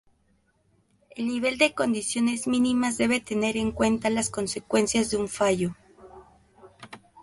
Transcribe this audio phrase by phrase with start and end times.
[1.11, 5.75] El nivel de condiciones mínimas debe tener en cuenta las consecuencias de un fallo.